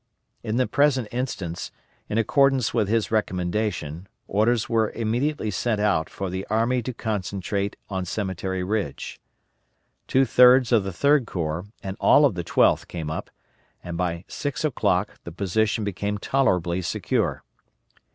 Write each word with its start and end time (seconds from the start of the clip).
In 0.41 0.55
the 0.57 0.65
present 0.65 1.07
instance, 1.11 1.69
in 2.09 2.17
accordance 2.17 2.73
with 2.73 2.87
his 2.87 3.11
recommendation, 3.11 4.07
orders 4.27 4.67
were 4.67 4.89
immediately 4.89 5.51
sent 5.51 5.79
out 5.79 6.09
for 6.09 6.31
the 6.31 6.43
army 6.47 6.81
to 6.81 6.91
concentrate 6.91 7.75
on 7.87 8.05
Cemetery 8.05 8.63
Ridge. 8.63 9.21
Two 10.07 10.25
thirds 10.25 10.71
of 10.71 10.83
the 10.83 10.91
Third 10.91 11.27
Corps, 11.27 11.67
and 11.83 11.97
all 11.99 12.25
of 12.25 12.33
the 12.33 12.43
Twelfth 12.43 12.87
came 12.87 13.11
up, 13.11 13.29
and 13.83 13.95
by 13.95 14.25
six 14.27 14.65
o'clock 14.65 15.19
the 15.23 15.31
position 15.31 15.83
became 15.83 16.17
tolerably 16.17 16.81
secure. 16.81 17.43